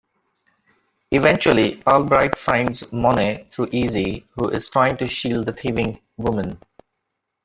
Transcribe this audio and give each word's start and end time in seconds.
Eventually, 1.11 1.83
Albright 1.85 2.35
finds 2.35 2.91
Monet 2.91 3.45
through 3.51 3.67
Easy, 3.71 4.25
who 4.33 4.49
is 4.49 4.67
trying 4.67 4.97
to 4.97 5.05
shield 5.05 5.45
the 5.45 5.53
thieving 5.53 6.01
woman. 6.17 6.59